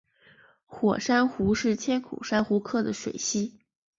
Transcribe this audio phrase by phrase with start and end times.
[0.65, 3.53] 火珊瑚是千孔珊瑚科的水螅。